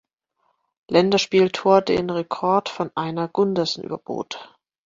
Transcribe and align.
Länderspieltor 0.87 1.83
den 1.83 2.09
Rekord 2.09 2.69
von 2.69 2.89
Einar 2.95 3.27
Gundersen 3.27 3.83
überbot. 3.83 4.55